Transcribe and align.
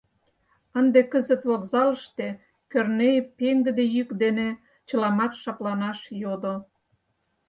Ынде 0.79 1.01
кызыт 1.11 1.41
вокзалыште 1.49 2.27
Кӧрнеи 2.71 3.17
пеҥгыде 3.37 3.85
йӱк 3.95 4.09
дене 4.23 4.47
чыламат 4.87 5.33
шыпланаш 5.41 5.99
йодо. 6.21 6.55